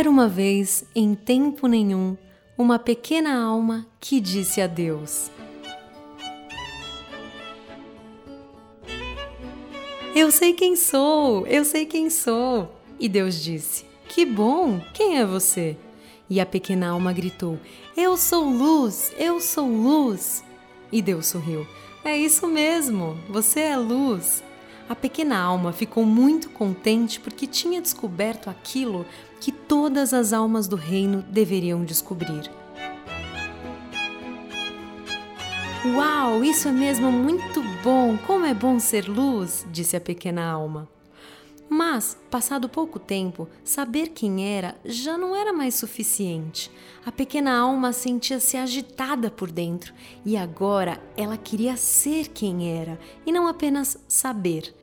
Era 0.00 0.08
uma 0.08 0.26
vez, 0.26 0.82
em 0.94 1.14
tempo 1.14 1.66
nenhum, 1.66 2.16
uma 2.56 2.78
pequena 2.78 3.38
alma 3.38 3.86
que 4.00 4.18
disse 4.18 4.58
adeus. 4.62 5.30
Eu 10.14 10.30
sei 10.30 10.54
quem 10.54 10.74
sou, 10.74 11.46
eu 11.46 11.66
sei 11.66 11.84
quem 11.84 12.08
sou. 12.08 12.74
E 12.98 13.10
Deus 13.10 13.42
disse: 13.44 13.84
Que 14.08 14.24
bom, 14.24 14.80
quem 14.94 15.18
é 15.18 15.26
você? 15.26 15.76
E 16.30 16.40
a 16.40 16.46
pequena 16.46 16.88
alma 16.88 17.12
gritou: 17.12 17.58
Eu 17.94 18.16
sou 18.16 18.48
luz, 18.48 19.12
eu 19.18 19.38
sou 19.38 19.68
luz. 19.68 20.42
E 20.90 21.02
Deus 21.02 21.26
sorriu: 21.26 21.66
É 22.02 22.16
isso 22.16 22.46
mesmo, 22.46 23.18
você 23.28 23.60
é 23.60 23.76
luz. 23.76 24.42
A 24.88 24.94
pequena 24.96 25.38
alma 25.38 25.74
ficou 25.74 26.06
muito 26.06 26.48
contente 26.48 27.20
porque 27.20 27.46
tinha 27.46 27.82
descoberto 27.82 28.48
aquilo 28.48 29.04
que 29.40 29.50
todas 29.50 30.12
as 30.12 30.32
almas 30.32 30.68
do 30.68 30.76
reino 30.76 31.22
deveriam 31.22 31.84
descobrir. 31.84 32.50
Uau, 35.96 36.44
isso 36.44 36.68
é 36.68 36.72
mesmo 36.72 37.10
muito 37.10 37.62
bom! 37.82 38.18
Como 38.26 38.44
é 38.44 38.52
bom 38.52 38.78
ser 38.78 39.08
luz! 39.08 39.66
disse 39.72 39.96
a 39.96 40.00
pequena 40.00 40.44
alma. 40.44 40.86
Mas, 41.72 42.18
passado 42.28 42.68
pouco 42.68 42.98
tempo, 42.98 43.48
saber 43.64 44.08
quem 44.08 44.44
era 44.56 44.76
já 44.84 45.16
não 45.16 45.34
era 45.34 45.52
mais 45.52 45.76
suficiente. 45.76 46.70
A 47.06 47.12
pequena 47.12 47.56
alma 47.56 47.92
sentia-se 47.92 48.56
agitada 48.56 49.30
por 49.30 49.50
dentro 49.50 49.94
e 50.26 50.36
agora 50.36 51.00
ela 51.16 51.36
queria 51.38 51.76
ser 51.76 52.26
quem 52.28 52.76
era 52.76 52.98
e 53.24 53.30
não 53.32 53.46
apenas 53.46 53.96
saber. 54.06 54.74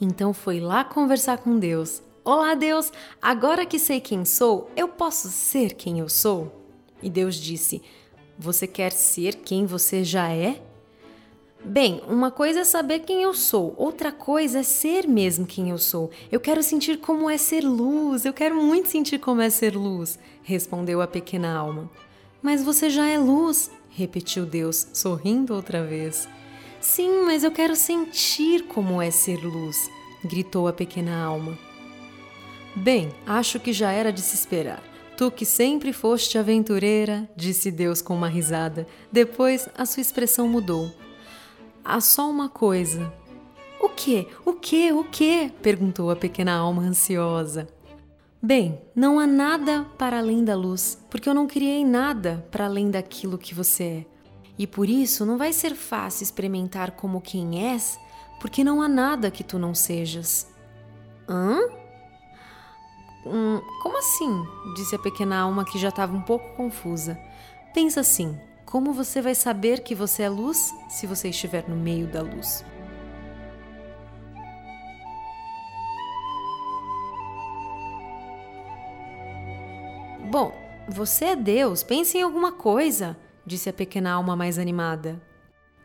Então 0.00 0.34
foi 0.34 0.58
lá 0.58 0.84
conversar 0.84 1.38
com 1.38 1.58
Deus. 1.58 2.02
Olá, 2.26 2.54
Deus! 2.54 2.90
Agora 3.20 3.66
que 3.66 3.78
sei 3.78 4.00
quem 4.00 4.24
sou, 4.24 4.70
eu 4.74 4.88
posso 4.88 5.28
ser 5.28 5.74
quem 5.74 5.98
eu 5.98 6.08
sou? 6.08 6.50
E 7.02 7.10
Deus 7.10 7.34
disse: 7.34 7.82
Você 8.38 8.66
quer 8.66 8.92
ser 8.92 9.34
quem 9.34 9.66
você 9.66 10.02
já 10.02 10.30
é? 10.30 10.58
Bem, 11.62 12.02
uma 12.08 12.30
coisa 12.30 12.60
é 12.60 12.64
saber 12.64 13.00
quem 13.00 13.22
eu 13.22 13.34
sou, 13.34 13.74
outra 13.76 14.10
coisa 14.10 14.60
é 14.60 14.62
ser 14.62 15.06
mesmo 15.06 15.44
quem 15.44 15.68
eu 15.68 15.76
sou. 15.76 16.10
Eu 16.32 16.40
quero 16.40 16.62
sentir 16.62 16.98
como 16.98 17.28
é 17.28 17.36
ser 17.36 17.62
luz, 17.62 18.24
eu 18.24 18.32
quero 18.32 18.56
muito 18.56 18.88
sentir 18.88 19.18
como 19.18 19.42
é 19.42 19.50
ser 19.50 19.76
luz, 19.76 20.18
respondeu 20.42 21.02
a 21.02 21.06
pequena 21.06 21.54
alma. 21.54 21.90
Mas 22.40 22.64
você 22.64 22.88
já 22.88 23.06
é 23.06 23.18
luz, 23.18 23.70
repetiu 23.90 24.46
Deus, 24.46 24.86
sorrindo 24.94 25.54
outra 25.54 25.84
vez. 25.84 26.26
Sim, 26.80 27.24
mas 27.26 27.44
eu 27.44 27.50
quero 27.50 27.76
sentir 27.76 28.62
como 28.62 29.02
é 29.02 29.10
ser 29.10 29.44
luz, 29.44 29.90
gritou 30.24 30.66
a 30.66 30.72
pequena 30.72 31.22
alma. 31.22 31.73
Bem, 32.76 33.14
acho 33.24 33.60
que 33.60 33.72
já 33.72 33.92
era 33.92 34.12
de 34.12 34.20
se 34.20 34.34
esperar. 34.34 34.82
Tu 35.16 35.30
que 35.30 35.46
sempre 35.46 35.92
foste 35.92 36.36
aventureira, 36.36 37.28
disse 37.36 37.70
Deus 37.70 38.02
com 38.02 38.14
uma 38.16 38.28
risada. 38.28 38.84
Depois 39.12 39.68
a 39.78 39.86
sua 39.86 40.00
expressão 40.00 40.48
mudou. 40.48 40.90
Há 41.84 42.00
só 42.00 42.28
uma 42.28 42.48
coisa. 42.48 43.12
O 43.80 43.88
que? 43.88 44.26
O 44.44 44.54
que? 44.54 44.92
O 44.92 45.04
que? 45.04 45.52
perguntou 45.62 46.10
a 46.10 46.16
pequena 46.16 46.54
alma 46.54 46.82
ansiosa. 46.82 47.68
Bem, 48.42 48.80
não 48.94 49.20
há 49.20 49.26
nada 49.26 49.86
para 49.96 50.18
além 50.18 50.44
da 50.44 50.56
luz, 50.56 50.98
porque 51.08 51.28
eu 51.28 51.34
não 51.34 51.46
criei 51.46 51.84
nada 51.84 52.44
para 52.50 52.64
além 52.64 52.90
daquilo 52.90 53.38
que 53.38 53.54
você 53.54 53.84
é. 53.84 54.06
E 54.58 54.66
por 54.66 54.88
isso 54.88 55.24
não 55.24 55.38
vai 55.38 55.52
ser 55.52 55.74
fácil 55.74 56.24
experimentar 56.24 56.92
como 56.92 57.20
quem 57.20 57.68
és, 57.70 57.98
porque 58.40 58.64
não 58.64 58.82
há 58.82 58.88
nada 58.88 59.30
que 59.30 59.44
tu 59.44 59.58
não 59.58 59.74
sejas. 59.74 60.48
Hã? 61.28 61.83
Hum, 63.26 63.60
como 63.82 63.98
assim? 63.98 64.46
disse 64.74 64.94
a 64.94 64.98
pequena 64.98 65.40
alma 65.40 65.64
que 65.64 65.78
já 65.78 65.88
estava 65.88 66.14
um 66.14 66.20
pouco 66.20 66.54
confusa. 66.56 67.18
Pensa 67.72 68.00
assim: 68.00 68.38
como 68.66 68.92
você 68.92 69.22
vai 69.22 69.34
saber 69.34 69.82
que 69.82 69.94
você 69.94 70.24
é 70.24 70.28
luz 70.28 70.74
se 70.88 71.06
você 71.06 71.28
estiver 71.28 71.68
no 71.68 71.76
meio 71.76 72.06
da 72.06 72.22
luz? 72.22 72.64
Bom, 80.30 80.52
você 80.88 81.26
é 81.26 81.36
Deus, 81.36 81.82
pense 81.82 82.18
em 82.18 82.22
alguma 82.22 82.52
coisa 82.52 83.16
disse 83.46 83.68
a 83.68 83.72
pequena 83.72 84.12
alma 84.12 84.34
mais 84.34 84.58
animada. 84.58 85.20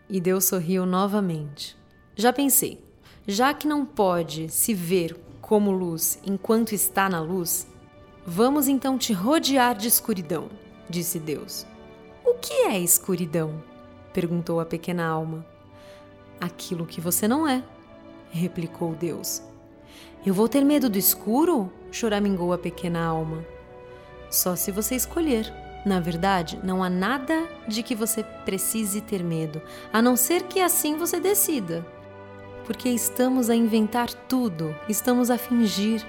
E 0.09 0.19
Deus 0.19 0.45
sorriu 0.45 0.85
novamente. 0.85 1.77
Já 2.15 2.33
pensei, 2.33 2.83
já 3.27 3.53
que 3.53 3.67
não 3.67 3.85
pode 3.85 4.49
se 4.49 4.73
ver 4.73 5.15
como 5.49 5.71
luz 5.71 6.19
enquanto 6.23 6.73
está 6.73 7.09
na 7.09 7.19
luz, 7.19 7.65
vamos 8.23 8.67
então 8.67 8.99
te 8.99 9.13
rodear 9.13 9.75
de 9.75 9.87
escuridão, 9.87 10.47
disse 10.87 11.17
Deus. 11.17 11.65
O 12.23 12.35
que 12.35 12.53
é 12.53 12.77
escuridão? 12.77 13.63
perguntou 14.13 14.59
a 14.59 14.65
pequena 14.65 15.07
alma. 15.07 15.43
Aquilo 16.39 16.85
que 16.85 17.01
você 17.01 17.27
não 17.27 17.47
é, 17.47 17.63
replicou 18.29 18.93
Deus. 18.93 19.41
Eu 20.23 20.35
vou 20.35 20.47
ter 20.47 20.63
medo 20.63 20.87
do 20.87 20.99
escuro? 20.99 21.73
choramingou 21.91 22.53
a 22.53 22.57
pequena 22.59 23.03
alma. 23.03 23.43
Só 24.29 24.55
se 24.55 24.71
você 24.71 24.93
escolher, 24.93 25.51
na 25.83 25.99
verdade, 25.99 26.59
não 26.63 26.83
há 26.83 26.91
nada 26.91 27.49
de 27.67 27.81
que 27.81 27.95
você 27.95 28.21
precise 28.21 29.01
ter 29.01 29.23
medo, 29.23 29.59
a 29.91 29.99
não 29.99 30.15
ser 30.15 30.43
que 30.43 30.61
assim 30.61 30.95
você 30.95 31.19
decida. 31.19 31.83
Porque 32.69 32.87
estamos 32.87 33.49
a 33.49 33.55
inventar 33.55 34.13
tudo, 34.13 34.75
estamos 34.87 35.31
a 35.31 35.39
fingir. 35.39 36.05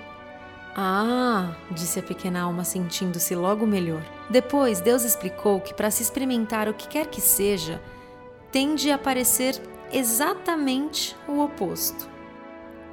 Ah, 0.76 1.56
disse 1.70 1.98
a 1.98 2.02
pequena 2.02 2.42
alma, 2.42 2.64
sentindo-se 2.64 3.34
logo 3.34 3.66
melhor. 3.66 4.02
Depois, 4.28 4.78
Deus 4.78 5.02
explicou 5.02 5.62
que 5.62 5.72
para 5.72 5.90
se 5.90 6.02
experimentar 6.02 6.68
o 6.68 6.74
que 6.74 6.86
quer 6.86 7.06
que 7.06 7.18
seja, 7.18 7.80
tende 8.52 8.90
a 8.90 8.98
parecer 8.98 9.58
exatamente 9.90 11.16
o 11.26 11.40
oposto. 11.40 12.06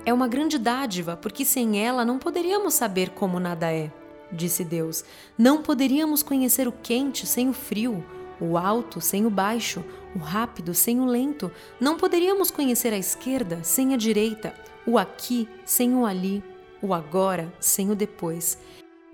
É 0.06 0.13
uma 0.13 0.29
grande 0.29 0.57
dádiva, 0.57 1.17
porque 1.17 1.44
sem 1.44 1.85
ela 1.85 2.06
não 2.06 2.17
poderíamos 2.17 2.73
saber 2.73 3.09
como 3.09 3.38
nada 3.38 3.69
é 3.69 3.91
disse 4.31 4.63
Deus. 4.63 5.03
Não 5.38 5.61
poderíamos 5.61 6.23
conhecer 6.23 6.67
o 6.67 6.72
quente 6.72 7.25
sem 7.25 7.50
o 7.50 7.53
frio, 7.53 8.03
o 8.40 8.58
alto 8.58 9.02
sem 9.02 9.25
o 9.25 9.30
baixo, 9.30 9.84
o 10.16 10.20
rápido 10.20 10.74
sem 10.74 11.00
o 11.00 11.06
lento. 11.06 11.52
Não 11.80 11.98
poderíamos 11.98 12.52
conhecer 12.52 12.94
a 12.94 12.98
esquerda 12.98 13.64
sem 13.64 13.94
a 13.94 13.98
direita, 13.98 14.53
o 14.86 14.98
aqui 14.98 15.48
sem 15.66 15.96
o 15.96 16.06
ali, 16.06 16.44
o 16.81 16.94
agora 16.94 17.52
sem 17.59 17.90
o 17.92 17.96
depois. 17.96 18.58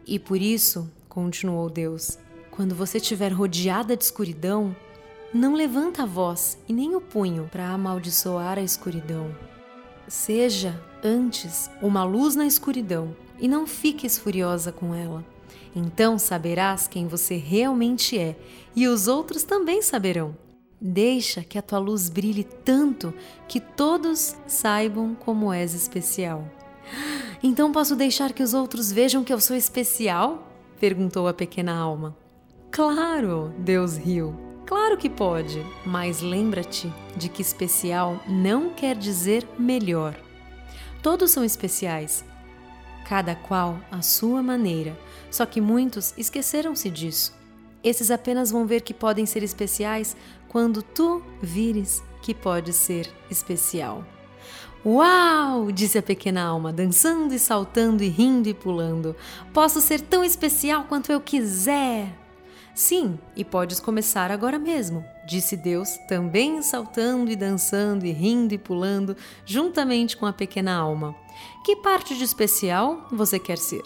E 0.05 0.19
por 0.19 0.41
isso, 0.41 0.89
continuou 1.07 1.69
Deus, 1.69 2.17
quando 2.51 2.75
você 2.75 2.97
estiver 2.97 3.31
rodeada 3.31 3.95
de 3.95 4.03
escuridão, 4.03 4.75
não 5.33 5.55
levanta 5.55 6.03
a 6.03 6.05
voz 6.05 6.59
e 6.67 6.73
nem 6.73 6.95
o 6.95 7.01
punho 7.01 7.49
para 7.51 7.69
amaldiçoar 7.69 8.59
a 8.59 8.61
escuridão. 8.61 9.35
Seja, 10.07 10.79
antes, 11.03 11.71
uma 11.81 12.03
luz 12.03 12.35
na 12.35 12.45
escuridão 12.45 13.15
e 13.39 13.47
não 13.47 13.65
fiques 13.65 14.17
furiosa 14.17 14.71
com 14.71 14.93
ela. 14.93 15.25
Então 15.75 16.17
saberás 16.19 16.87
quem 16.87 17.07
você 17.07 17.35
realmente 17.35 18.17
é 18.17 18.35
e 18.75 18.87
os 18.87 19.07
outros 19.07 19.43
também 19.43 19.81
saberão. 19.81 20.35
Deixa 20.79 21.43
que 21.43 21.57
a 21.57 21.61
tua 21.61 21.79
luz 21.79 22.09
brilhe 22.09 22.43
tanto 22.43 23.13
que 23.47 23.59
todos 23.59 24.35
saibam 24.45 25.15
como 25.15 25.53
és 25.53 25.73
especial. 25.73 26.47
Então 27.41 27.71
posso 27.71 27.95
deixar 27.95 28.33
que 28.33 28.43
os 28.43 28.53
outros 28.53 28.91
vejam 28.91 29.23
que 29.23 29.33
eu 29.33 29.39
sou 29.39 29.55
especial? 29.55 30.47
perguntou 30.79 31.27
a 31.27 31.33
pequena 31.33 31.73
alma. 31.73 32.17
Claro, 32.69 33.53
Deus 33.59 33.95
riu. 33.95 34.35
Claro 34.65 34.97
que 34.97 35.09
pode, 35.09 35.63
mas 35.85 36.21
lembra-te 36.21 36.91
de 37.15 37.29
que 37.29 37.41
especial 37.41 38.19
não 38.27 38.69
quer 38.69 38.97
dizer 38.97 39.47
melhor. 39.57 40.15
Todos 41.01 41.31
são 41.31 41.43
especiais, 41.43 42.25
cada 43.07 43.35
qual 43.35 43.79
à 43.91 44.01
sua 44.01 44.41
maneira. 44.41 44.97
Só 45.29 45.45
que 45.45 45.61
muitos 45.61 46.13
esqueceram-se 46.17 46.89
disso. 46.89 47.33
Esses 47.83 48.09
apenas 48.09 48.51
vão 48.51 48.65
ver 48.65 48.81
que 48.81 48.93
podem 48.93 49.25
ser 49.25 49.43
especiais 49.43 50.15
quando 50.47 50.81
tu 50.81 51.21
vires 51.41 52.03
que 52.21 52.33
pode 52.33 52.71
ser 52.71 53.09
especial. 53.29 54.05
Uau! 54.85 55.71
disse 55.71 55.97
a 55.97 56.03
pequena 56.03 56.43
alma, 56.43 56.73
dançando 56.73 57.33
e 57.33 57.39
saltando 57.39 58.03
e 58.03 58.09
rindo 58.09 58.49
e 58.49 58.53
pulando. 58.53 59.15
Posso 59.53 59.79
ser 59.81 60.01
tão 60.01 60.23
especial 60.23 60.85
quanto 60.85 61.11
eu 61.11 61.21
quiser. 61.21 62.22
Sim, 62.73 63.19
e 63.35 63.45
podes 63.45 63.79
começar 63.79 64.31
agora 64.31 64.57
mesmo, 64.57 65.05
disse 65.27 65.55
Deus, 65.55 65.95
também 66.07 66.61
saltando 66.63 67.29
e 67.29 67.35
dançando 67.35 68.03
e 68.03 68.11
rindo 68.11 68.53
e 68.53 68.57
pulando, 68.57 69.15
juntamente 69.45 70.17
com 70.17 70.25
a 70.25 70.33
pequena 70.33 70.75
alma. 70.75 71.15
Que 71.63 71.75
parte 71.75 72.17
de 72.17 72.23
especial 72.23 73.07
você 73.11 73.37
quer 73.37 73.59
ser? 73.59 73.83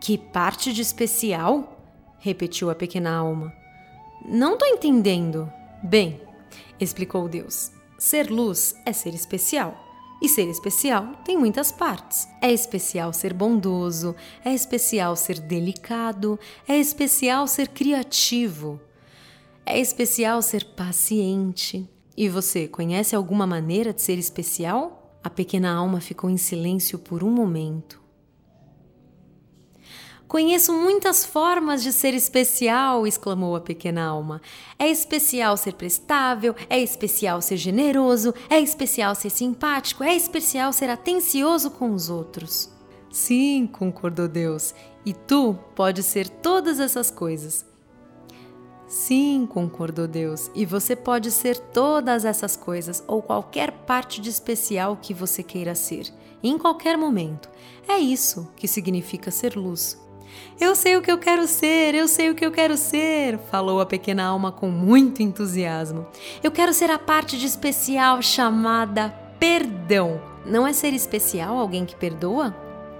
Que 0.00 0.18
parte 0.18 0.72
de 0.72 0.82
especial? 0.82 1.72
repetiu 2.18 2.68
a 2.70 2.74
pequena 2.74 3.14
alma. 3.14 3.52
Não 4.24 4.54
estou 4.54 4.66
entendendo. 4.68 5.50
Bem, 5.82 6.20
explicou 6.80 7.28
Deus, 7.28 7.70
ser 7.98 8.30
luz 8.30 8.74
é 8.84 8.92
ser 8.92 9.14
especial. 9.14 9.85
E 10.20 10.28
ser 10.28 10.48
especial 10.48 11.14
tem 11.24 11.36
muitas 11.36 11.70
partes. 11.70 12.26
É 12.40 12.50
especial 12.52 13.12
ser 13.12 13.32
bondoso, 13.32 14.16
é 14.44 14.52
especial 14.54 15.14
ser 15.14 15.40
delicado, 15.40 16.38
é 16.66 16.78
especial 16.78 17.46
ser 17.46 17.68
criativo, 17.68 18.80
é 19.64 19.78
especial 19.78 20.40
ser 20.40 20.64
paciente. 20.64 21.88
E 22.16 22.28
você 22.28 22.66
conhece 22.66 23.14
alguma 23.14 23.46
maneira 23.46 23.92
de 23.92 24.00
ser 24.00 24.18
especial? 24.18 25.18
A 25.22 25.28
pequena 25.28 25.74
alma 25.74 26.00
ficou 26.00 26.30
em 26.30 26.38
silêncio 26.38 26.98
por 26.98 27.22
um 27.22 27.30
momento. 27.30 28.05
Conheço 30.28 30.72
muitas 30.72 31.24
formas 31.24 31.84
de 31.84 31.92
ser 31.92 32.12
especial, 32.12 33.06
exclamou 33.06 33.54
a 33.54 33.60
pequena 33.60 34.04
alma. 34.04 34.42
É 34.76 34.88
especial 34.88 35.56
ser 35.56 35.74
prestável, 35.74 36.54
é 36.68 36.80
especial 36.80 37.40
ser 37.40 37.56
generoso, 37.56 38.34
é 38.50 38.58
especial 38.58 39.14
ser 39.14 39.30
simpático, 39.30 40.02
é 40.02 40.16
especial 40.16 40.72
ser 40.72 40.90
atencioso 40.90 41.70
com 41.70 41.92
os 41.92 42.10
outros. 42.10 42.68
Sim, 43.08 43.68
concordou 43.72 44.26
Deus, 44.26 44.74
e 45.04 45.12
tu 45.14 45.56
pode 45.76 46.02
ser 46.02 46.28
todas 46.28 46.80
essas 46.80 47.08
coisas. 47.08 47.64
Sim, 48.88 49.48
concordou 49.48 50.08
Deus, 50.08 50.50
e 50.54 50.66
você 50.66 50.96
pode 50.96 51.30
ser 51.30 51.56
todas 51.56 52.24
essas 52.24 52.56
coisas 52.56 53.02
ou 53.06 53.22
qualquer 53.22 53.70
parte 53.70 54.20
de 54.20 54.28
especial 54.28 54.98
que 55.00 55.14
você 55.14 55.42
queira 55.42 55.74
ser, 55.76 56.12
em 56.42 56.58
qualquer 56.58 56.98
momento. 56.98 57.48
É 57.88 57.96
isso 57.96 58.50
que 58.56 58.66
significa 58.66 59.30
ser 59.30 59.56
luz. 59.56 60.04
Eu 60.60 60.74
sei 60.74 60.96
o 60.96 61.02
que 61.02 61.10
eu 61.10 61.18
quero 61.18 61.46
ser, 61.46 61.94
eu 61.94 62.08
sei 62.08 62.30
o 62.30 62.34
que 62.34 62.44
eu 62.44 62.50
quero 62.50 62.76
ser, 62.76 63.38
falou 63.50 63.80
a 63.80 63.86
pequena 63.86 64.24
alma 64.24 64.50
com 64.50 64.70
muito 64.70 65.22
entusiasmo. 65.22 66.06
Eu 66.42 66.50
quero 66.50 66.72
ser 66.72 66.90
a 66.90 66.98
parte 66.98 67.38
de 67.38 67.46
especial 67.46 68.22
chamada 68.22 69.10
perdão. 69.38 70.20
Não 70.44 70.66
é 70.66 70.72
ser 70.72 70.92
especial 70.92 71.58
alguém 71.58 71.84
que 71.84 71.96
perdoa? 71.96 72.54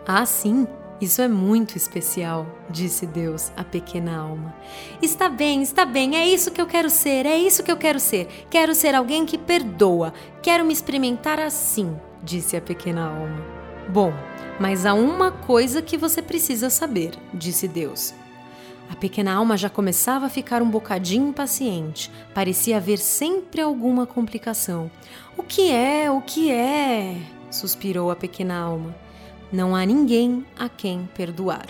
Ah, 0.07 0.27
sim, 0.27 0.67
isso 1.01 1.21
é 1.21 1.29
muito 1.29 1.77
especial, 1.77 2.47
disse 2.71 3.07
Deus 3.07 3.53
à 3.57 3.63
pequena 3.63 4.17
alma. 4.17 4.55
Está 5.03 5.29
bem, 5.29 5.63
está 5.63 5.85
bem, 5.85 6.17
é 6.17 6.27
isso 6.27 6.51
que 6.51 6.61
eu 6.61 6.67
quero 6.67 6.89
ser, 6.89 7.27
é 7.27 7.37
isso 7.37 7.63
que 7.63 7.71
eu 7.71 7.77
quero 7.77 8.01
ser. 8.01 8.47
Quero 8.49 8.75
ser 8.75 8.95
alguém 8.95 9.27
que 9.27 9.37
perdoa, 9.37 10.15
quero 10.43 10.65
me 10.65 10.73
experimentar 10.73 11.39
assim, 11.39 11.97
disse 12.23 12.57
a 12.57 12.63
pequena 12.63 13.09
alma. 13.09 13.56
Bom, 13.89 14.13
mas 14.59 14.85
há 14.85 14.95
uma 14.95 15.31
coisa 15.31 15.81
que 15.81 15.97
você 15.97 16.21
precisa 16.21 16.71
saber, 16.71 17.13
disse 17.33 17.69
Deus. 17.69 18.15
A 18.91 18.95
pequena 18.95 19.35
alma 19.35 19.57
já 19.57 19.69
começava 19.69 20.27
a 20.27 20.31
ficar 20.31 20.63
um 20.63 20.71
bocadinho 20.71 21.29
impaciente. 21.29 22.11
Parecia 22.33 22.77
haver 22.77 22.99
sempre 22.99 23.61
alguma 23.61 24.07
complicação. 24.07 24.91
O 25.37 25.43
que 25.43 25.71
é? 25.71 26.11
O 26.11 26.21
que 26.21 26.51
é? 26.51 27.17
suspirou 27.51 28.11
a 28.11 28.17
pequena 28.17 28.57
alma. 28.57 28.95
Não 29.53 29.75
há 29.75 29.85
ninguém 29.85 30.45
a 30.59 30.69
quem 30.69 31.09
perdoar. 31.15 31.67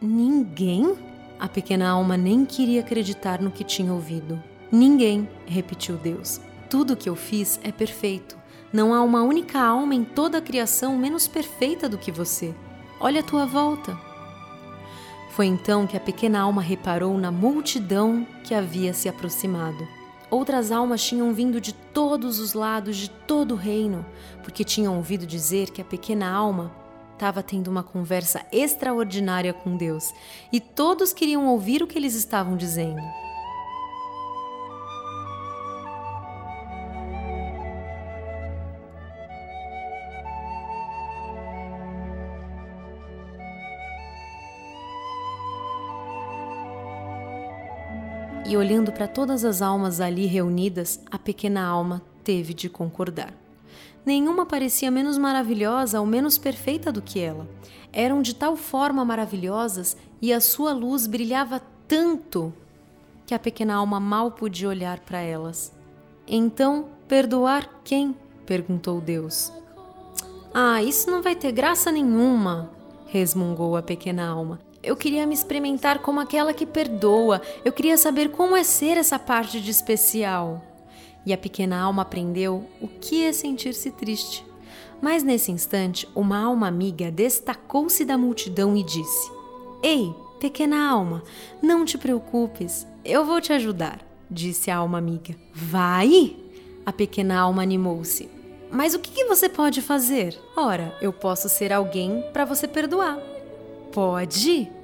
Ninguém? 0.00 0.96
A 1.38 1.48
pequena 1.48 1.88
alma 1.88 2.16
nem 2.16 2.44
queria 2.44 2.80
acreditar 2.80 3.40
no 3.40 3.50
que 3.50 3.64
tinha 3.64 3.92
ouvido. 3.92 4.42
Ninguém, 4.70 5.28
repetiu 5.46 5.96
Deus. 5.96 6.40
Tudo 6.70 6.94
o 6.94 6.96
que 6.96 7.08
eu 7.08 7.16
fiz 7.16 7.60
é 7.62 7.70
perfeito. 7.70 8.36
Não 8.72 8.92
há 8.92 9.02
uma 9.02 9.22
única 9.22 9.60
alma 9.60 9.94
em 9.94 10.04
toda 10.04 10.38
a 10.38 10.42
criação 10.42 10.96
menos 10.96 11.28
perfeita 11.28 11.88
do 11.88 11.96
que 11.96 12.10
você. 12.10 12.54
Olha 13.00 13.20
a 13.20 13.24
tua 13.24 13.46
volta. 13.46 13.96
Foi 15.30 15.46
então 15.46 15.86
que 15.86 15.96
a 15.96 16.00
pequena 16.00 16.40
alma 16.40 16.62
reparou 16.62 17.16
na 17.18 17.30
multidão 17.30 18.26
que 18.42 18.54
havia 18.54 18.92
se 18.94 19.08
aproximado. 19.08 19.86
Outras 20.30 20.72
almas 20.72 21.04
tinham 21.04 21.32
vindo 21.32 21.60
de 21.60 21.72
todos 21.72 22.40
os 22.40 22.52
lados 22.54 22.96
de 22.96 23.08
todo 23.08 23.52
o 23.52 23.56
reino, 23.56 24.04
porque 24.42 24.64
tinham 24.64 24.96
ouvido 24.96 25.26
dizer 25.26 25.70
que 25.70 25.80
a 25.80 25.84
pequena 25.84 26.28
alma 26.28 26.74
estava 27.12 27.42
tendo 27.42 27.68
uma 27.68 27.82
conversa 27.82 28.44
extraordinária 28.50 29.52
com 29.52 29.76
Deus 29.76 30.12
e 30.52 30.60
todos 30.60 31.12
queriam 31.12 31.46
ouvir 31.46 31.82
o 31.82 31.86
que 31.86 31.98
eles 31.98 32.14
estavam 32.14 32.56
dizendo. 32.56 33.00
E 48.48 48.56
olhando 48.56 48.92
para 48.92 49.08
todas 49.08 49.44
as 49.44 49.60
almas 49.60 50.00
ali 50.00 50.26
reunidas, 50.26 51.00
a 51.10 51.18
pequena 51.18 51.64
alma 51.64 52.00
teve 52.22 52.54
de 52.54 52.68
concordar. 52.68 53.34
Nenhuma 54.04 54.46
parecia 54.46 54.88
menos 54.88 55.18
maravilhosa 55.18 56.00
ou 56.00 56.06
menos 56.06 56.38
perfeita 56.38 56.92
do 56.92 57.02
que 57.02 57.18
ela. 57.18 57.48
Eram 57.92 58.22
de 58.22 58.34
tal 58.34 58.56
forma 58.56 59.04
maravilhosas 59.04 59.96
e 60.22 60.32
a 60.32 60.40
sua 60.40 60.72
luz 60.72 61.08
brilhava 61.08 61.60
tanto 61.88 62.54
que 63.26 63.34
a 63.34 63.38
pequena 63.38 63.74
alma 63.74 63.98
mal 63.98 64.30
podia 64.30 64.68
olhar 64.68 65.00
para 65.00 65.20
elas. 65.20 65.72
Então, 66.26 66.86
perdoar 67.08 67.68
quem? 67.82 68.14
perguntou 68.44 69.00
Deus. 69.00 69.52
Ah, 70.54 70.80
isso 70.82 71.10
não 71.10 71.20
vai 71.20 71.34
ter 71.34 71.50
graça 71.50 71.90
nenhuma, 71.90 72.70
resmungou 73.08 73.76
a 73.76 73.82
pequena 73.82 74.28
alma. 74.28 74.60
Eu 74.86 74.96
queria 74.96 75.26
me 75.26 75.34
experimentar 75.34 75.98
como 75.98 76.20
aquela 76.20 76.54
que 76.54 76.64
perdoa. 76.64 77.42
Eu 77.64 77.72
queria 77.72 77.98
saber 77.98 78.30
como 78.30 78.56
é 78.56 78.62
ser 78.62 78.96
essa 78.96 79.18
parte 79.18 79.60
de 79.60 79.68
especial. 79.68 80.62
E 81.26 81.32
a 81.32 81.36
pequena 81.36 81.80
alma 81.80 82.02
aprendeu 82.02 82.64
o 82.80 82.86
que 82.86 83.24
é 83.24 83.32
sentir-se 83.32 83.90
triste. 83.90 84.46
Mas 85.02 85.24
nesse 85.24 85.50
instante, 85.50 86.08
uma 86.14 86.38
alma 86.38 86.68
amiga 86.68 87.10
destacou-se 87.10 88.04
da 88.04 88.16
multidão 88.16 88.76
e 88.76 88.84
disse: 88.84 89.28
Ei, 89.82 90.14
pequena 90.38 90.88
alma, 90.88 91.24
não 91.60 91.84
te 91.84 91.98
preocupes, 91.98 92.86
eu 93.04 93.24
vou 93.24 93.40
te 93.40 93.52
ajudar, 93.52 93.98
disse 94.30 94.70
a 94.70 94.76
alma 94.76 94.98
amiga. 94.98 95.34
Vai? 95.52 96.36
A 96.86 96.92
pequena 96.92 97.40
alma 97.40 97.60
animou-se. 97.60 98.30
Mas 98.70 98.94
o 98.94 99.00
que 99.00 99.24
você 99.24 99.48
pode 99.48 99.82
fazer? 99.82 100.38
Ora, 100.56 100.96
eu 101.02 101.12
posso 101.12 101.48
ser 101.48 101.72
alguém 101.72 102.22
para 102.32 102.44
você 102.44 102.68
perdoar. 102.68 103.18
Pode? 103.92 104.75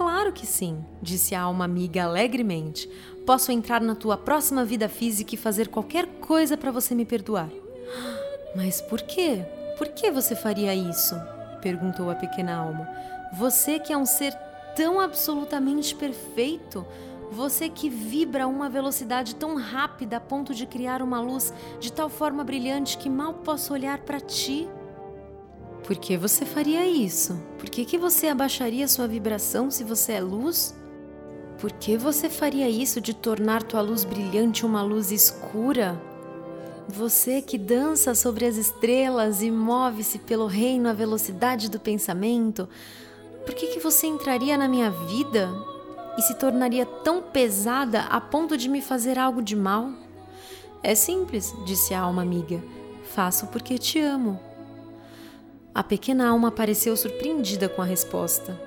Claro 0.00 0.32
que 0.32 0.46
sim, 0.46 0.82
disse 1.02 1.34
a 1.34 1.42
alma 1.42 1.66
amiga 1.66 2.04
alegremente. 2.04 2.88
Posso 3.26 3.52
entrar 3.52 3.82
na 3.82 3.94
tua 3.94 4.16
próxima 4.16 4.64
vida 4.64 4.88
física 4.88 5.34
e 5.34 5.38
fazer 5.38 5.68
qualquer 5.68 6.06
coisa 6.06 6.56
para 6.56 6.70
você 6.70 6.94
me 6.94 7.04
perdoar. 7.04 7.50
Mas 8.56 8.80
por 8.80 9.02
quê? 9.02 9.44
Por 9.76 9.88
que 9.88 10.10
você 10.10 10.34
faria 10.34 10.74
isso? 10.74 11.14
perguntou 11.60 12.08
a 12.08 12.14
pequena 12.14 12.56
alma. 12.56 12.88
Você 13.34 13.78
que 13.78 13.92
é 13.92 13.96
um 13.98 14.06
ser 14.06 14.32
tão 14.74 14.98
absolutamente 14.98 15.94
perfeito, 15.94 16.86
você 17.30 17.68
que 17.68 17.90
vibra 17.90 18.44
a 18.44 18.48
uma 18.48 18.70
velocidade 18.70 19.34
tão 19.34 19.54
rápida 19.56 20.16
a 20.16 20.20
ponto 20.20 20.54
de 20.54 20.64
criar 20.64 21.02
uma 21.02 21.20
luz 21.20 21.52
de 21.78 21.92
tal 21.92 22.08
forma 22.08 22.42
brilhante 22.42 22.96
que 22.96 23.10
mal 23.10 23.34
posso 23.34 23.74
olhar 23.74 23.98
para 23.98 24.18
ti. 24.18 24.66
Por 25.84 25.96
que 25.96 26.16
você 26.16 26.44
faria 26.44 26.86
isso? 26.86 27.40
Por 27.58 27.68
que, 27.68 27.84
que 27.84 27.98
você 27.98 28.28
abaixaria 28.28 28.86
sua 28.86 29.08
vibração 29.08 29.70
se 29.70 29.82
você 29.82 30.12
é 30.12 30.20
luz? 30.20 30.74
Por 31.60 31.72
que 31.72 31.96
você 31.96 32.30
faria 32.30 32.68
isso 32.68 33.00
de 33.00 33.12
tornar 33.12 33.62
tua 33.62 33.80
luz 33.80 34.04
brilhante 34.04 34.64
uma 34.64 34.82
luz 34.82 35.10
escura? 35.10 36.00
Você 36.88 37.42
que 37.42 37.58
dança 37.58 38.14
sobre 38.14 38.46
as 38.46 38.56
estrelas 38.56 39.42
e 39.42 39.50
move-se 39.50 40.18
pelo 40.18 40.46
reino 40.46 40.88
à 40.88 40.92
velocidade 40.92 41.70
do 41.70 41.78
pensamento, 41.78 42.68
por 43.44 43.54
que, 43.54 43.68
que 43.68 43.80
você 43.80 44.06
entraria 44.06 44.56
na 44.56 44.68
minha 44.68 44.90
vida 44.90 45.50
e 46.18 46.22
se 46.22 46.34
tornaria 46.34 46.84
tão 46.84 47.22
pesada 47.22 48.02
a 48.02 48.20
ponto 48.20 48.56
de 48.56 48.68
me 48.68 48.80
fazer 48.80 49.18
algo 49.18 49.42
de 49.42 49.54
mal? 49.54 49.90
É 50.82 50.94
simples, 50.94 51.54
disse 51.64 51.94
a 51.94 52.00
alma 52.00 52.22
amiga. 52.22 52.62
Faço 53.14 53.46
porque 53.48 53.76
te 53.76 54.00
amo. 54.00 54.40
A 55.72 55.84
pequena 55.84 56.28
alma 56.28 56.50
pareceu 56.50 56.96
surpreendida 56.96 57.68
com 57.68 57.80
a 57.80 57.84
resposta. 57.84 58.60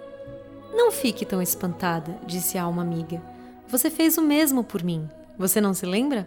Não 0.73 0.89
fique 0.89 1.25
tão 1.25 1.41
espantada, 1.41 2.17
disse 2.25 2.57
a 2.57 2.63
alma 2.63 2.81
amiga. 2.81 3.21
Você 3.67 3.89
fez 3.89 4.17
o 4.17 4.21
mesmo 4.21 4.63
por 4.63 4.81
mim. 4.81 5.09
Você 5.37 5.59
não 5.59 5.73
se 5.73 5.85
lembra? 5.85 6.25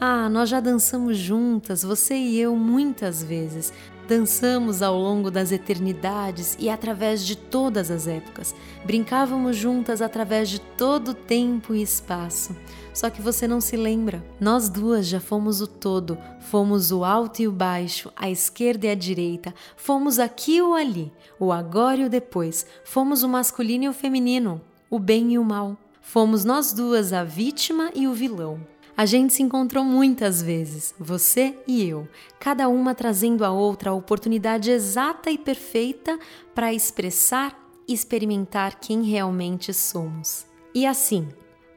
Ah, 0.00 0.30
nós 0.30 0.48
já 0.48 0.58
dançamos 0.58 1.18
juntas, 1.18 1.82
você 1.82 2.14
e 2.14 2.40
eu, 2.40 2.56
muitas 2.56 3.22
vezes. 3.22 3.74
Dançamos 4.10 4.82
ao 4.82 4.98
longo 4.98 5.30
das 5.30 5.52
eternidades 5.52 6.56
e 6.58 6.68
através 6.68 7.24
de 7.24 7.36
todas 7.36 7.92
as 7.92 8.08
épocas. 8.08 8.52
Brincávamos 8.84 9.56
juntas 9.56 10.02
através 10.02 10.48
de 10.48 10.60
todo 10.60 11.14
tempo 11.14 11.72
e 11.72 11.80
espaço. 11.80 12.56
Só 12.92 13.08
que 13.08 13.22
você 13.22 13.46
não 13.46 13.60
se 13.60 13.76
lembra. 13.76 14.20
Nós 14.40 14.68
duas 14.68 15.06
já 15.06 15.20
fomos 15.20 15.60
o 15.60 15.66
todo, 15.68 16.18
fomos 16.40 16.90
o 16.90 17.04
alto 17.04 17.40
e 17.40 17.46
o 17.46 17.52
baixo, 17.52 18.10
a 18.16 18.28
esquerda 18.28 18.88
e 18.88 18.90
a 18.90 18.96
direita, 18.96 19.54
fomos 19.76 20.18
aqui 20.18 20.60
ou 20.60 20.74
ali, 20.74 21.12
o 21.38 21.52
agora 21.52 22.00
e 22.00 22.04
o 22.06 22.10
depois, 22.10 22.66
fomos 22.82 23.22
o 23.22 23.28
masculino 23.28 23.84
e 23.84 23.88
o 23.88 23.92
feminino, 23.92 24.60
o 24.90 24.98
bem 24.98 25.34
e 25.34 25.38
o 25.38 25.44
mal. 25.44 25.76
Fomos 26.02 26.44
nós 26.44 26.72
duas 26.72 27.12
a 27.12 27.22
vítima 27.22 27.92
e 27.94 28.08
o 28.08 28.12
vilão. 28.12 28.58
A 28.96 29.06
gente 29.06 29.32
se 29.32 29.42
encontrou 29.42 29.84
muitas 29.84 30.42
vezes, 30.42 30.94
você 30.98 31.56
e 31.66 31.88
eu, 31.88 32.06
cada 32.38 32.68
uma 32.68 32.94
trazendo 32.94 33.44
à 33.44 33.50
outra 33.50 33.90
a 33.90 33.94
oportunidade 33.94 34.70
exata 34.70 35.30
e 35.30 35.38
perfeita 35.38 36.18
para 36.54 36.72
expressar 36.72 37.58
e 37.88 37.94
experimentar 37.94 38.78
quem 38.78 39.02
realmente 39.02 39.72
somos. 39.72 40.46
E 40.74 40.86
assim, 40.86 41.28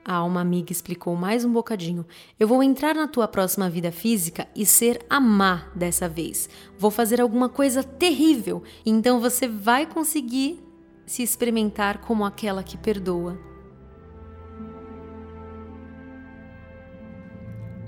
a 0.05 0.15
alma 0.15 0.41
amiga 0.41 0.71
explicou 0.71 1.15
mais 1.15 1.45
um 1.45 1.51
bocadinho. 1.51 2.05
Eu 2.37 2.47
vou 2.47 2.61
entrar 2.61 2.93
na 2.93 3.07
tua 3.07 3.27
próxima 3.27 3.69
vida 3.69 3.91
física 3.91 4.47
e 4.53 4.65
ser 4.65 5.05
a 5.09 5.19
má 5.19 5.71
dessa 5.73 6.09
vez. 6.09 6.49
Vou 6.77 6.91
fazer 6.91 7.21
alguma 7.21 7.47
coisa 7.47 7.83
terrível, 7.83 8.63
então 8.85 9.21
você 9.21 9.47
vai 9.47 9.85
conseguir 9.85 10.61
se 11.05 11.23
experimentar 11.23 11.99
como 11.99 12.25
aquela 12.25 12.63
que 12.63 12.77
perdoa. 12.77 13.52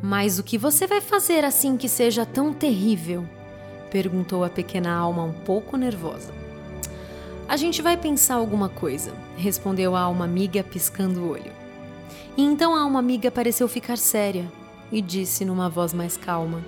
Mas 0.08 0.38
o 0.38 0.44
que 0.44 0.56
você 0.56 0.86
vai 0.86 1.02
fazer 1.02 1.44
assim 1.44 1.76
que 1.76 1.90
seja 1.90 2.28
tão 2.28 2.54
terrível? 2.54 3.28
perguntou 3.90 4.44
a 4.44 4.50
pequena 4.52 4.94
alma 4.94 5.24
um 5.24 5.34
pouco 5.34 5.76
nervosa. 5.78 6.32
A 7.48 7.58
gente 7.58 7.82
vai 7.82 7.98
pensar 7.98 8.36
alguma 8.36 8.70
coisa, 8.70 9.16
respondeu 9.36 9.96
a 9.96 10.02
alma 10.02 10.24
amiga 10.24 10.64
piscando 10.64 11.22
o 11.22 11.32
olho. 11.32 11.52
E 12.38 12.44
então 12.44 12.76
a 12.76 12.82
alma 12.82 13.00
amiga 13.00 13.32
pareceu 13.32 13.68
ficar 13.68 13.98
séria 13.98 14.46
e 14.92 15.02
disse 15.02 15.44
numa 15.44 15.72
voz 15.72 15.92
mais 15.92 16.16
calma: 16.16 16.64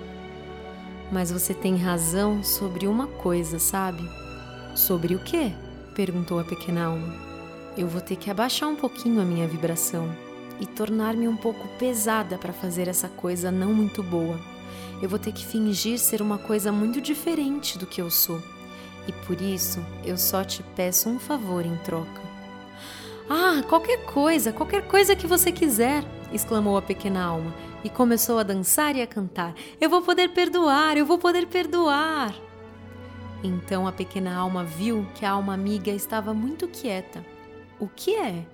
Mas 1.12 1.30
você 1.30 1.54
tem 1.54 1.76
razão 1.76 2.42
sobre 2.42 2.88
uma 2.88 3.06
coisa, 3.06 3.60
sabe? 3.60 4.02
Sobre 4.74 5.14
o 5.14 5.20
quê? 5.20 5.52
perguntou 5.94 6.40
a 6.40 6.44
pequena 6.44 6.86
alma. 6.86 7.14
Eu 7.76 7.86
vou 7.86 8.00
ter 8.00 8.16
que 8.16 8.32
abaixar 8.32 8.68
um 8.68 8.74
pouquinho 8.74 9.22
a 9.22 9.24
minha 9.24 9.46
vibração 9.46 10.27
e 10.60 10.66
tornar-me 10.66 11.28
um 11.28 11.36
pouco 11.36 11.66
pesada 11.78 12.36
para 12.38 12.52
fazer 12.52 12.88
essa 12.88 13.08
coisa 13.08 13.50
não 13.50 13.72
muito 13.72 14.02
boa. 14.02 14.38
Eu 15.00 15.08
vou 15.08 15.18
ter 15.18 15.32
que 15.32 15.46
fingir 15.46 15.98
ser 15.98 16.20
uma 16.20 16.38
coisa 16.38 16.72
muito 16.72 17.00
diferente 17.00 17.78
do 17.78 17.86
que 17.86 18.00
eu 18.00 18.10
sou. 18.10 18.42
E 19.06 19.12
por 19.26 19.40
isso 19.40 19.84
eu 20.04 20.18
só 20.18 20.44
te 20.44 20.62
peço 20.74 21.08
um 21.08 21.18
favor 21.18 21.64
em 21.64 21.76
troca. 21.78 22.20
Ah, 23.30 23.62
qualquer 23.68 24.04
coisa, 24.06 24.52
qualquer 24.52 24.86
coisa 24.88 25.14
que 25.14 25.26
você 25.26 25.52
quiser, 25.52 26.04
exclamou 26.32 26.76
a 26.76 26.82
pequena 26.82 27.22
alma 27.24 27.54
e 27.84 27.88
começou 27.88 28.38
a 28.38 28.42
dançar 28.42 28.96
e 28.96 29.02
a 29.02 29.06
cantar. 29.06 29.54
Eu 29.80 29.88
vou 29.88 30.02
poder 30.02 30.30
perdoar, 30.30 30.96
eu 30.96 31.06
vou 31.06 31.18
poder 31.18 31.46
perdoar. 31.46 32.34
Então 33.42 33.86
a 33.86 33.92
pequena 33.92 34.34
alma 34.34 34.64
viu 34.64 35.06
que 35.14 35.24
a 35.24 35.30
alma 35.30 35.54
amiga 35.54 35.90
estava 35.90 36.34
muito 36.34 36.66
quieta. 36.66 37.24
O 37.78 37.86
que 37.86 38.14
é? 38.16 38.44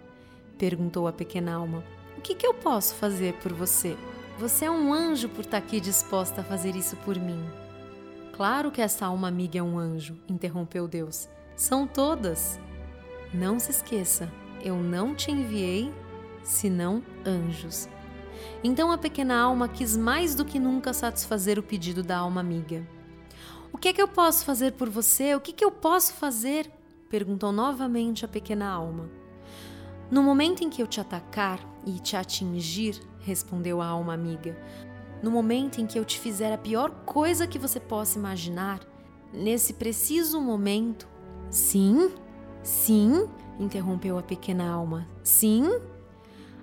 perguntou 0.59 1.09
a 1.09 1.13
pequena 1.13 1.55
alma. 1.55 1.83
Que, 2.25 2.35
que 2.35 2.47
eu 2.47 2.55
posso 2.55 2.95
fazer 2.95 3.35
por 3.35 3.53
você? 3.53 3.99
Você 4.39 4.65
é 4.65 4.71
um 4.71 4.95
anjo 4.95 5.29
por 5.29 5.43
estar 5.43 5.59
aqui 5.59 5.79
disposta 5.79 6.41
a 6.41 6.45
fazer 6.45 6.75
isso 6.75 6.97
por 7.05 7.19
mim. 7.19 7.45
Claro 8.33 8.71
que 8.71 8.81
essa 8.81 9.05
alma 9.05 9.29
amiga 9.29 9.59
é 9.59 9.63
um 9.63 9.79
anjo, 9.79 10.17
interrompeu 10.27 10.89
Deus. 10.89 11.29
São 11.55 11.87
todas. 11.87 12.59
Não 13.35 13.59
se 13.59 13.73
esqueça, 13.73 14.33
eu 14.63 14.77
não 14.77 15.15
te 15.15 15.31
enviei 15.31 15.93
senão 16.43 17.03
anjos. 17.27 17.91
Então 18.65 18.91
a 18.91 18.97
pequena 18.97 19.39
alma 19.39 19.69
quis 19.69 19.95
mais 19.95 20.35
do 20.35 20.47
que 20.47 20.59
nunca 20.59 20.95
satisfazer 20.95 21.59
o 21.59 21.63
pedido 21.63 22.03
da 22.03 22.17
alma 22.17 22.41
amiga. 22.41 22.89
O 23.71 23.77
que 23.77 23.89
é 23.89 23.93
que 23.93 24.01
eu 24.01 24.09
posso 24.09 24.47
fazer 24.47 24.73
por 24.73 24.89
você? 24.89 25.35
O 25.35 25.41
que, 25.41 25.51
é 25.51 25.55
que 25.55 25.65
eu 25.65 25.71
posso 25.71 26.15
fazer? 26.15 26.71
perguntou 27.11 27.53
novamente 27.53 28.25
a 28.25 28.29
pequena 28.29 28.67
alma. 28.67 29.11
No 30.11 30.23
momento 30.23 30.65
em 30.65 30.71
que 30.71 30.83
eu 30.83 30.87
te 30.87 31.03
atacar 31.03 31.74
e 31.87 31.99
te 31.99 32.17
atingir, 32.17 33.01
respondeu 33.21 33.81
a 33.81 33.87
alma 33.87 34.15
amiga, 34.15 34.57
no 35.23 35.31
momento 35.31 35.81
em 35.81 35.87
que 35.87 35.99
eu 35.99 36.05
te 36.05 36.19
fizer 36.19 36.53
a 36.53 36.59
pior 36.59 36.91
coisa 37.07 37.47
que 37.47 37.59
você 37.59 37.81
possa 37.81 38.19
imaginar, 38.19 38.81
nesse 39.33 39.73
preciso 39.73 40.41
momento, 40.41 41.09
sim, 41.51 42.11
sim, 42.63 43.29
interrompeu 43.59 44.19
a 44.19 44.23
pequena 44.23 44.71
alma. 44.71 45.09
Sim? 45.23 45.81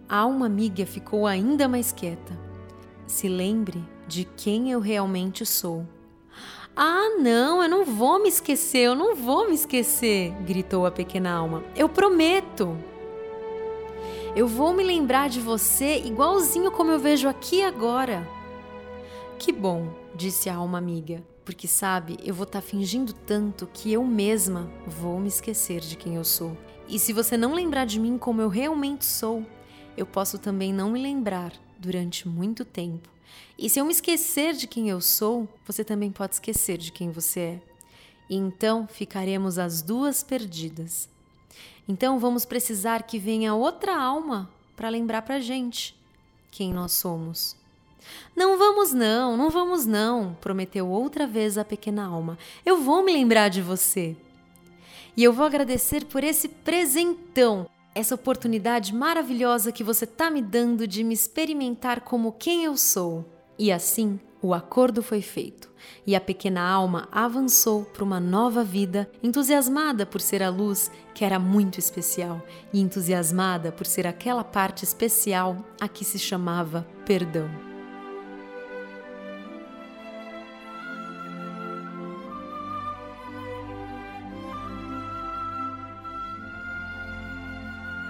A 0.08 0.18
alma 0.18 0.46
amiga 0.46 0.86
ficou 0.86 1.26
ainda 1.26 1.68
mais 1.68 1.92
quieta. 1.92 2.38
Se 3.08 3.28
lembre 3.28 3.84
de 4.08 4.26
quem 4.26 4.72
eu 4.72 4.80
realmente 4.80 5.46
sou. 5.46 5.86
Ah, 6.76 7.18
não, 7.20 7.62
eu 7.62 7.70
não 7.70 7.84
vou 7.84 8.22
me 8.22 8.30
esquecer, 8.30 8.80
eu 8.80 8.96
não 8.96 9.16
vou 9.16 9.48
me 9.48 9.56
esquecer, 9.56 10.32
gritou 10.46 10.86
a 10.86 10.92
pequena 10.92 11.32
alma. 11.32 11.64
Eu 11.76 11.90
prometo. 11.90 12.78
Eu 14.34 14.48
vou 14.48 14.74
me 14.74 14.82
lembrar 14.82 15.30
de 15.30 15.42
você 15.42 15.98
igualzinho 15.98 16.72
como 16.72 16.90
eu 16.90 16.98
vejo 16.98 17.28
aqui 17.28 17.62
agora. 17.62 18.26
Que 19.38 19.52
bom, 19.52 19.94
disse 20.16 20.50
a 20.50 20.56
alma 20.56 20.78
amiga, 20.78 21.22
porque 21.44 21.68
sabe, 21.68 22.18
eu 22.24 22.34
vou 22.34 22.46
estar 22.46 22.62
tá 22.62 22.66
fingindo 22.66 23.12
tanto 23.12 23.68
que 23.74 23.92
eu 23.92 24.06
mesma 24.06 24.72
vou 24.88 25.20
me 25.20 25.28
esquecer 25.28 25.82
de 25.82 25.98
quem 25.98 26.16
eu 26.16 26.24
sou. 26.24 26.58
E 26.88 26.98
se 26.98 27.12
você 27.12 27.36
não 27.36 27.54
lembrar 27.54 27.84
de 27.84 28.00
mim 28.00 28.18
como 28.18 28.42
eu 28.42 28.48
realmente 28.48 29.04
sou, 29.04 29.46
eu 29.98 30.06
posso 30.06 30.38
também 30.38 30.72
não 30.72 30.92
me 30.92 31.02
lembrar 31.02 31.52
durante 31.78 32.26
muito 32.26 32.64
tempo. 32.64 33.10
E 33.58 33.70
se 33.70 33.80
eu 33.80 33.86
me 33.86 33.92
esquecer 33.92 34.54
de 34.54 34.66
quem 34.66 34.90
eu 34.90 35.02
sou, 35.02 35.46
você 35.68 35.84
também 35.84 36.10
pode 36.10 36.36
esquecer 36.36 36.78
de 36.78 36.94
quem 36.94 37.12
você 37.12 37.40
é. 37.40 37.62
E 38.30 38.38
então 38.38 38.88
ficaremos 38.88 39.60
as 39.60 39.82
duas 39.82 40.24
perdidas. 40.24 41.10
Então 41.88 42.20
vamos 42.20 42.46
precisar 42.46 43.04
que 43.04 43.20
venha 43.20 43.54
outra 43.54 43.98
alma 43.98 44.50
para 44.76 44.90
lembrar 44.90 45.22
para 45.22 45.40
gente 45.40 45.96
quem 46.50 46.74
nós 46.74 46.92
somos. 46.92 47.56
Não 48.36 48.58
vamos 48.58 48.94
não, 48.94 49.38
não 49.38 49.50
vamos 49.50 49.86
não, 49.86 50.36
prometeu 50.42 50.88
outra 50.88 51.28
vez 51.28 51.58
a 51.58 51.66
pequena 51.66 52.06
alma. 52.06 52.38
Eu 52.66 52.78
vou 52.78 53.04
me 53.04 53.12
lembrar 53.14 53.50
de 53.50 53.62
você. 53.62 54.16
E 55.16 55.24
eu 55.24 55.34
vou 55.34 55.46
agradecer 55.46 56.06
por 56.06 56.24
esse 56.24 56.48
presentão, 56.48 57.68
essa 57.94 58.16
oportunidade 58.16 58.94
maravilhosa 58.94 59.72
que 59.72 59.84
você 59.84 60.06
está 60.06 60.30
me 60.30 60.42
dando 60.42 60.88
de 60.88 61.04
me 61.04 61.14
experimentar 61.14 62.02
como 62.02 62.32
quem 62.32 62.64
eu 62.64 62.78
sou. 62.78 63.26
E 63.60 63.72
assim, 63.72 64.20
o 64.42 64.54
acordo 64.54 65.04
foi 65.04 65.22
feito, 65.22 65.70
e 66.06 66.16
a 66.16 66.22
pequena 66.22 66.62
alma 66.62 67.08
avançou 67.12 67.86
para 67.86 68.04
uma 68.04 68.20
nova 68.20 68.64
vida, 68.64 69.10
entusiasmada 69.22 70.06
por 70.06 70.22
ser 70.22 70.44
a 70.44 70.50
luz 70.50 70.92
que 71.14 71.26
era 71.26 71.40
muito 71.40 71.80
especial, 71.80 72.42
e 72.74 72.80
entusiasmada 72.80 73.72
por 73.72 73.86
ser 73.86 74.08
aquela 74.08 74.44
parte 74.44 74.84
especial 74.84 75.58
a 75.80 75.88
que 75.88 76.06
se 76.06 76.20
chamava 76.20 76.88
perdão. 77.06 77.71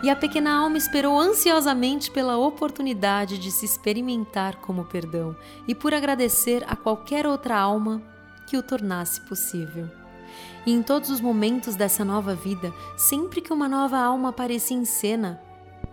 E 0.03 0.10
a 0.10 0.15
pequena 0.15 0.51
alma 0.51 0.77
esperou 0.77 1.20
ansiosamente 1.20 2.10
pela 2.10 2.38
oportunidade 2.38 3.38
de 3.38 3.51
se 3.51 3.65
experimentar 3.65 4.55
como 4.58 4.86
perdão 4.86 5.36
e 5.67 5.75
por 5.75 5.93
agradecer 5.93 6.63
a 6.67 6.75
qualquer 6.75 7.27
outra 7.27 7.58
alma 7.58 8.01
que 8.48 8.58
o 8.58 8.63
tornasse 8.63 9.22
possível. 9.22 9.88
E 10.65 10.72
em 10.72 10.81
todos 10.81 11.10
os 11.10 11.22
momentos 11.22 11.75
dessa 11.75 12.03
nova 12.03 12.34
vida, 12.34 12.74
sempre 12.98 13.41
que 13.41 13.53
uma 13.53 13.70
nova 13.70 13.98
alma 13.98 14.29
aparecia 14.29 14.77
em 14.77 14.86
cena, 14.86 15.39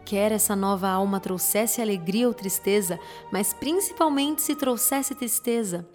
quer 0.05 0.33
essa 0.33 0.57
nova 0.57 0.89
alma 0.89 1.21
trouxesse 1.21 1.83
alegria 1.83 2.27
ou 2.27 2.33
tristeza, 2.33 2.99
mas 3.31 3.53
principalmente 3.53 4.41
se 4.41 4.55
trouxesse 4.55 5.15
tristeza, 5.15 5.87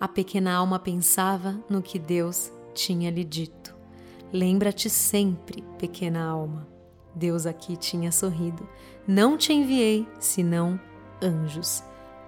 a 0.00 0.08
pequena 0.08 0.54
alma 0.54 0.78
pensava 0.78 1.62
no 1.68 1.82
que 1.82 1.98
Deus 1.98 2.50
tinha 2.74 3.10
lhe 3.10 3.24
dito. 3.24 3.76
Lembra-te 4.32 4.88
sempre, 4.88 5.62
pequena 5.78 6.24
alma. 6.24 6.77
Deus 7.18 7.44
aqui 7.46 7.76
tinha 7.76 8.12
sorrido. 8.12 8.66
Não 9.06 9.36
te 9.36 9.52
enviei 9.52 10.06
senão 10.20 10.80
anjos. 11.20 11.82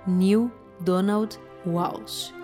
Neil 0.07 0.51
Donald 0.81 1.39
Walsh 1.67 2.40